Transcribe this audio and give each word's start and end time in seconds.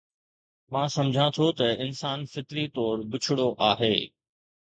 مان 0.75 0.87
سمجهان 0.95 1.29
ٿو 1.35 1.45
ته 1.57 1.67
انسان 1.85 2.19
فطري 2.33 2.65
طور 2.77 2.95
بڇڙو 3.11 3.47
آهي 3.69 3.95